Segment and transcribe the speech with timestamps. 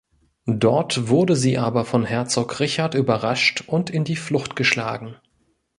[0.47, 5.15] Dort wurden sie aber von Herzog Richard überrascht und in die Flucht geschlagen.